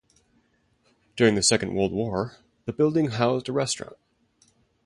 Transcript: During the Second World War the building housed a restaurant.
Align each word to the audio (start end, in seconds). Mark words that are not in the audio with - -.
During 1.15 1.35
the 1.35 1.43
Second 1.43 1.75
World 1.75 1.91
War 1.91 2.37
the 2.65 2.73
building 2.73 3.11
housed 3.11 3.47
a 3.49 3.53
restaurant. 3.53 3.97